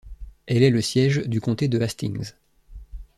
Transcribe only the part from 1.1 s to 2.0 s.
du comté de